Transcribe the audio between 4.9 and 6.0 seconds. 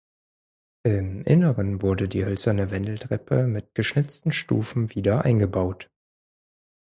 wieder eingebaut.